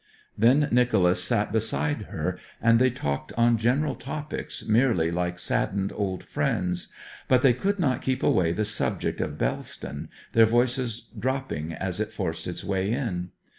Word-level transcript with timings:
Then 0.35 0.67
Nicholas 0.71 1.23
sat 1.23 1.51
beside 1.51 2.05
her, 2.07 2.39
and 2.59 2.79
they 2.79 2.89
talked 2.89 3.31
on 3.37 3.59
general 3.59 3.93
topics 3.93 4.67
merely 4.67 5.11
like 5.11 5.37
saddened 5.37 5.91
old 5.93 6.23
friends. 6.23 6.87
But 7.27 7.43
they 7.43 7.53
could 7.53 7.77
not 7.77 8.01
keep 8.01 8.23
away 8.23 8.51
the 8.51 8.65
subject 8.65 9.21
of 9.21 9.37
Bellston, 9.37 10.09
their 10.33 10.47
voices 10.47 11.07
dropping 11.19 11.73
as 11.73 11.99
it 11.99 12.09
forced 12.11 12.47
its 12.47 12.63
way 12.63 12.91
in. 12.91 13.29